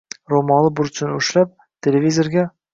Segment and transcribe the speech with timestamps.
[0.33, 1.55] Ro‘moli burchini ushlab,
[1.89, 2.51] televizorga...